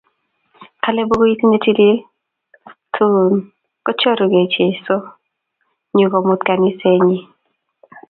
Kale 0.83 1.01
bukuit 1.09 1.39
ne 1.45 1.57
tilil 1.63 1.97
tun 2.95 3.31
kochorukei 3.85 4.51
Jeso 4.53 4.95
nyukomut 5.95 6.41
kaniset 6.47 6.99
nyi 7.07 7.19